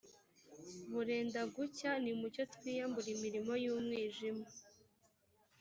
burenda 0.93 1.41
gucya, 1.55 1.91
nimucyo 2.03 2.43
twiyambure 2.53 3.09
imirimo 3.15 3.53
y’umwijima 3.63 4.45